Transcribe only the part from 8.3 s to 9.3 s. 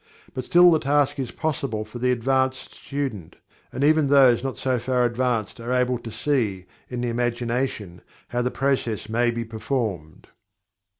the process may